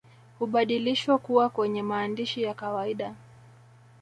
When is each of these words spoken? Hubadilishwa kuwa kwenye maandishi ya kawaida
Hubadilishwa 0.39 1.17
kuwa 1.17 1.49
kwenye 1.49 1.83
maandishi 1.83 2.41
ya 2.43 2.53
kawaida 2.53 3.15